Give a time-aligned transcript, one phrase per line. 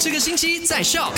[0.00, 1.12] 这个星期在笑。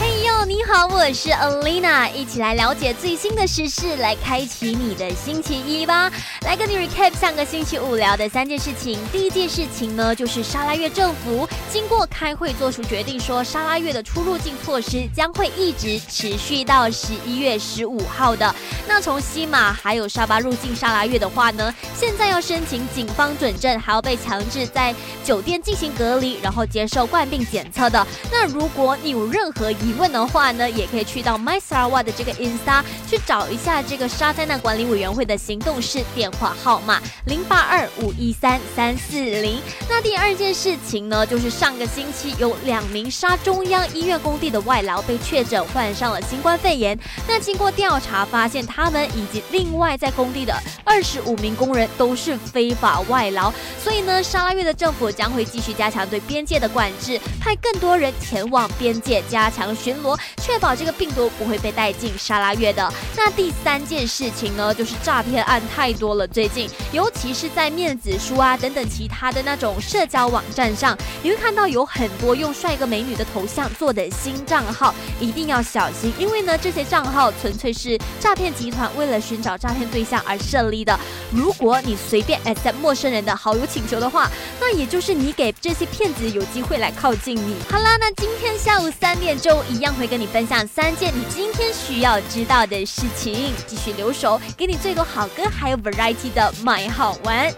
[0.00, 6.12] 嘿你好，我是 Alina，一起来了解最新的时事，来开启你的星期一吧。
[6.42, 8.98] 来跟你 recap 上个星期五聊的三件事情。
[9.10, 18.54] 第一件事情呢，就是沙拉越政府经过开会做出决定，说沙拉越的出入境措施将会一直持续到十一月十五号的。
[18.86, 28.06] 那从西马还有沙巴入境沙拉越的话呢，现在要申请警方准证，还要被强制在酒店进行隔离，然后接受冠病检测的。
[28.30, 39.60] 那如果你有任何疑问的话呢，也可以去到 my Sarawa 的这个 Insta 去找一下这个沙灾难管理委员会的行动室电话号码零八二五一三三四零。
[39.88, 46.98] 那第二件事情呢，就是上个星期有两名沙中央医院工地的外劳被确诊患上了新冠肺炎。
[47.28, 53.52] 那经过调查发现，他们以及另外在工地的二十五名工人都是非法外劳。
[53.80, 60.18] 所以呢，沙拉越的政府将会继续加强对边界的管制，派更多人前往边界加强巡逻。
[60.42, 62.92] 确保这个病毒不会被带进沙拉越的。
[63.16, 66.26] 那第三件事情呢，就是诈骗案太多了。
[66.26, 80.98] 最近，尤其是在面子书啊等等其他的那种社交网站上，你会看到有很多用帅哥美女的头像做的新账号，一定要小心，因为呢，这些账号纯粹是诈骗集团为了寻找诈骗对象而设立的。
[81.30, 87.56] 如果你随便 accept 陌生人的好友请求的话，那也就是你给这些骗子有机会来靠近你。
[87.70, 90.24] 好啦，那今天下午三点钟一样会跟你。
[90.34, 97.54] 分享三件你今天需要知道的事情，继续留守，给你最多好歌，还有 variety 的买好玩。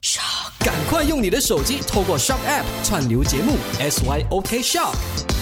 [0.58, 5.35] 赶快用你的手机透过 Shop App 串流节目 SYOK Shop。